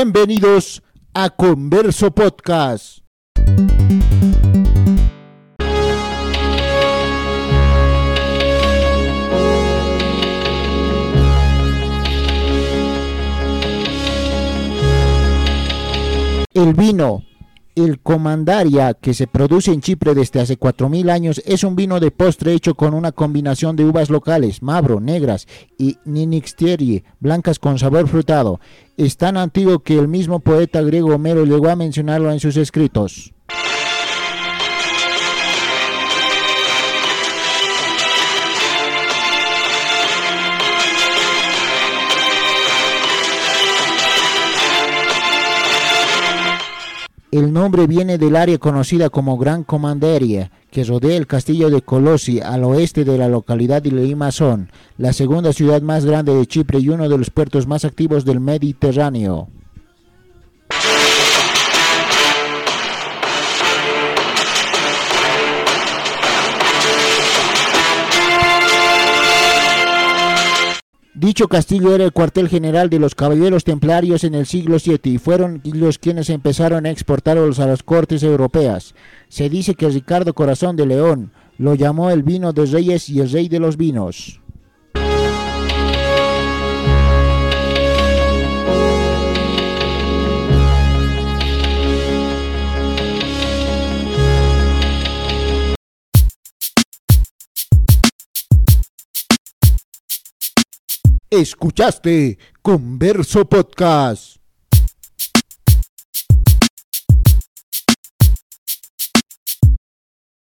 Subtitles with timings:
[0.00, 0.80] Bienvenidos
[1.12, 3.00] a Converso Podcast.
[16.54, 17.24] El vino,
[17.84, 22.10] el Comandaria, que se produce en Chipre desde hace 4.000 años, es un vino de
[22.10, 25.46] postre hecho con una combinación de uvas locales, Mabro, negras,
[25.78, 28.60] y Ninixtieri, blancas con sabor frutado.
[28.96, 33.32] Es tan antiguo que el mismo poeta griego Homero llegó a mencionarlo en sus escritos.
[47.30, 52.40] El nombre viene del área conocida como Gran Comanderia, que rodea el castillo de Colosi
[52.40, 56.88] al oeste de la localidad de Limassol, la segunda ciudad más grande de Chipre y
[56.88, 59.48] uno de los puertos más activos del Mediterráneo.
[71.28, 75.18] Dicho castillo era el cuartel general de los caballeros templarios en el siglo VII y
[75.18, 78.94] fueron los quienes empezaron a exportarlos a las cortes europeas.
[79.28, 83.30] Se dice que Ricardo Corazón de León lo llamó el vino de reyes y el
[83.30, 84.40] rey de los vinos.
[101.30, 104.37] Escuchaste Converso Podcast.